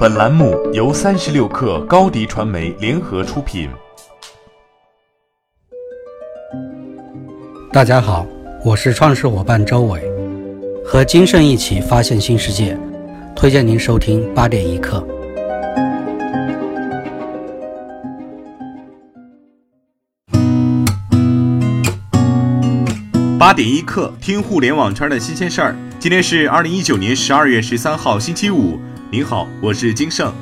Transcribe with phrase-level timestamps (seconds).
[0.00, 3.68] 本栏目由三十六氪高低传媒联合出品。
[7.70, 8.26] 大家好，
[8.64, 10.02] 我是创始伙伴周伟，
[10.82, 12.74] 和金盛一起发现新世界，
[13.36, 15.06] 推荐您收听八点一刻。
[23.38, 25.76] 八点一刻，听互联网圈的新鲜事儿。
[25.98, 28.78] 今天是二零一九年十二月十三号，星期五。
[29.12, 30.32] 您好，我是金盛。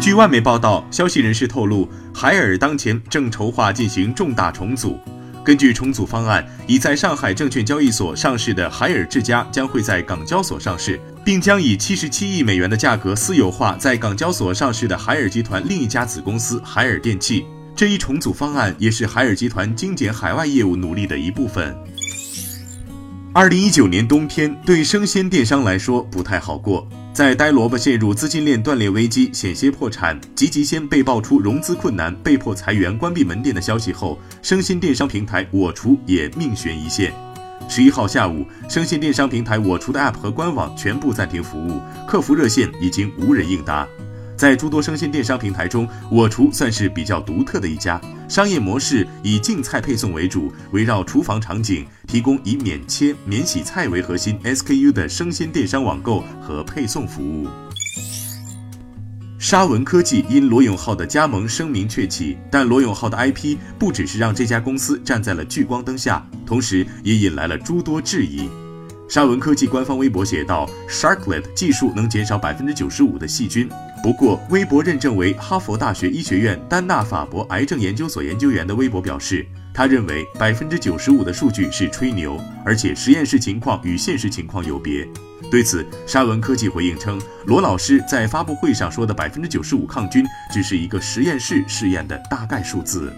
[0.00, 4.98] 据外媒报道，消息人士透露，海尔当前正筹划进行重大重组。
[5.44, 17.46] 根据重组方案，已在上海证券交易所上市的海尔智家将会在港交所上市，并将以七十七亿美元的价格私有化在港交所上市的海尔集团另一家子公司海尔电器。
[17.76, 21.72] 这一重组方案也是海尔集团精简海外业务努力的一部分。
[23.38, 37.14] 二零一九年冬天对生鲜电商来说不太好过，在呆萝卜陷入资金链断裂危机、险些破产，吉吉鲜被爆出融资困难、被迫裁员、关闭门店的消息后，生鲜电商平台我厨也命悬一线。
[37.68, 43.86] 十一号下午，生鲜电商平台我厨的 App 和官网全部暂停服务，客服热线已经无人应答。
[44.38, 48.00] 在诸多生鲜电商平台中，我厨算是比较独特的一家。
[48.28, 57.48] 商业模式以净菜配送为主，围绕厨房场景，提供以免切、免洗菜为核心 SKU 的生鲜电商网购和配送服务。
[59.40, 68.48] 沙文科技因罗永浩的加盟声名鹊起，但罗永浩的 IP 不只是让这家公司站在了聚光灯下，同时也引来了诸多质疑。
[69.08, 73.68] 沙文科技官方微博写道：“Sharklet 技术能减少百分之九十五的细菌。”
[74.02, 85.06] 不过，微博认证为哈佛大学医学院丹纳法博癌症研究所研究员的微博表示，他认为百分之九十五的数据是吹牛，而且实验室情况与现实情况有别。
[85.50, 93.12] 对此，沙文科技回应称，罗老师在发布会上说的百分之九十五抗菌，只是一个实验室试验的大概数字。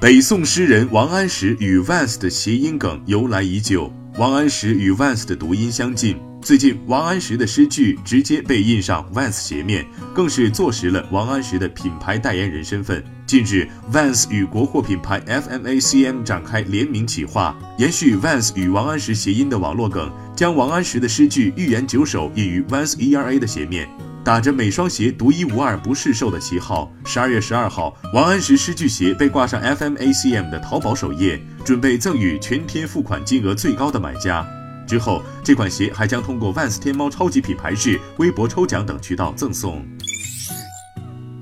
[0.00, 3.92] 北宋诗人王安石与 Vans 的谐音梗由来已久。
[4.18, 13.04] 王安石与 Vans 的读音相近，最近王安石的诗句直接被印上 Vans 鞋面，更是坐实了王安石的品牌代言人身份。
[13.26, 23.86] 近日，Vans 与国货品牌 FMACM 展开联名企划，延续 Vans 与王安石谐音的网络梗，将王安石的诗句“欲言九首”印于 Vans ERA 的鞋面。
[24.24, 34.46] 打着每双鞋独一无二、不市售的旗号，十二月十二号，王安石诗句鞋被挂上 FMACM 的淘宝首页，准备赠予全天付款金额最高的买家。
[34.90, 39.86] 之后，这款鞋还将通过 Vans 天猫超级品牌日、微博抽奖等渠道赠送。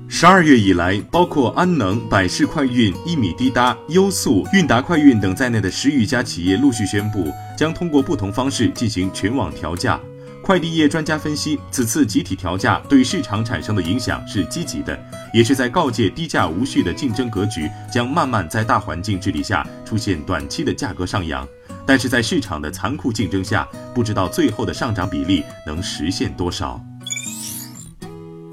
[0.07, 9.99] 十二月以来，包括安能、百世快运、一米滴答、优速、韵达快运等在内的十余家企业陆续宣布，将通过不同方式进行全网调价。
[10.43, 14.97] 快递业专家分析，此次集体调价对市场产生的影响是积极的，
[15.33, 21.47] 也是在告诫低价无序的竞争格局将慢慢在大环境治理下出现短期的价格上扬。
[21.89, 26.79] 但是在市场的残酷竞争下，不知道最后的上涨比例能实现多少。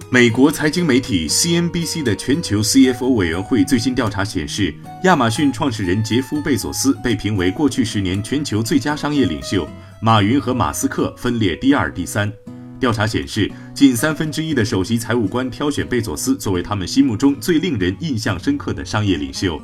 [0.09, 9.69] 美国财经媒体 CNBC 的全球 CFO 委员会最新调查显示，亚马逊创始人杰夫·贝索斯被评为过去十年全球最佳商业领袖。
[10.01, 12.33] 马云和马斯克分列第二、第三。
[12.81, 19.61] 调查显示，近三分之一的首席财务官挑选贝佐斯作为他们心目中最令人印象深刻的商业领袖。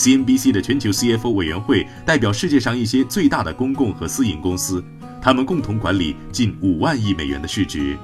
[0.00, 4.82] CNBC 的全球 CFO 委员会代表世界上一些最大的公共和私营公司，
[5.20, 7.98] 他们共同管理近五万亿美元的市值。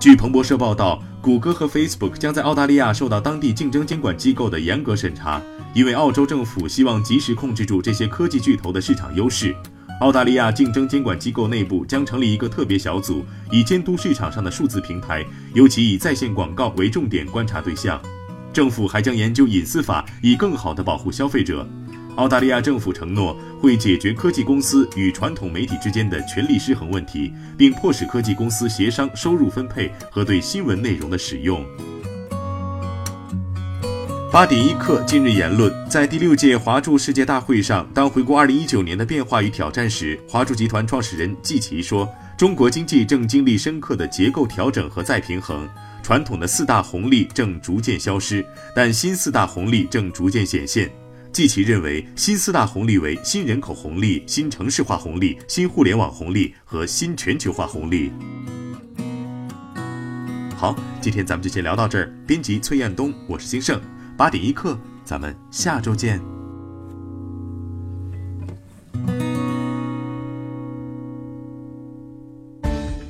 [0.00, 5.38] 据彭博社报道，谷歌和 Facebook 将在澳大利亚受到当地竞争监管机构的严格审查，
[5.74, 9.54] 因为澳洲政府希望及时控制住这些科技巨头的市场优势。
[10.00, 13.22] 澳大利亚竞争监管机构内部将成立一个特别小组，
[13.52, 15.22] 以监督市场上的数字平台，
[15.52, 18.00] 尤其以在线广告为重点观察对象。
[18.56, 21.68] 政府还将研究隐私法，以更好地保护消费者。
[22.14, 31.62] 澳大利亚政府承诺会解决科技公司与传统媒体之间的权力失衡问题，并迫使科技公司协商收入分配和对新闻内容的使用。
[34.32, 45.66] 八点一刻，今日言论：在第六届华住世界大会上，当回顾二零一九年的变化与挑战时，华住集团创始人季琦说：“中国经济正经历深刻的结构调整和再平衡，
[46.02, 48.44] 传统的四大红利正逐渐消失，
[48.74, 50.90] 但新四大红利正逐渐显现。”
[51.32, 58.12] 季琦认为，新四大红利为新人口红利、新城市化红利、新互联网红利和新全球化红利。
[60.54, 62.14] 好，今天咱们就先聊到这儿。
[62.26, 63.80] 编辑崔彦东，我是金盛。
[64.16, 66.35] 八点一刻，咱们下周见。